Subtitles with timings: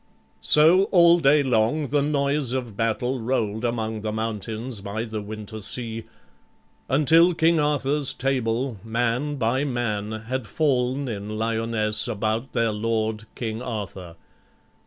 [0.41, 5.59] So all day long the noise of battle roll'd Among the mountains by the winter
[5.59, 6.05] sea;
[6.89, 13.61] Until King Arthur's Table, man by man, Had fall'n in Lyonnesse about their lord, King
[13.61, 14.15] Arthur.